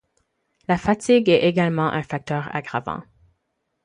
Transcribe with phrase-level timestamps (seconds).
[0.67, 3.03] La fatigue est également un facteur aggravant.